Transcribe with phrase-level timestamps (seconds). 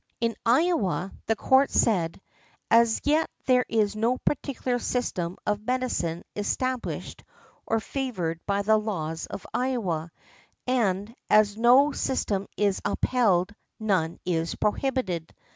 [0.19, 2.19] In Iowa, the Court said,
[2.71, 7.23] "As yet there is no particular system of medicine established
[7.67, 10.11] or favoured by the laws of Iowa,
[10.65, 15.35] and as no system is upheld none is prohibited.